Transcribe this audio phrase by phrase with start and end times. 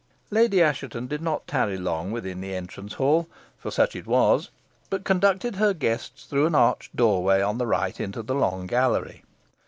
[0.31, 3.27] Lady Assheton did not tarry long within the entrance hall,
[3.59, 4.49] for such it was,
[4.89, 9.23] but conducted her guests through an arched doorway on the right into the long gallery.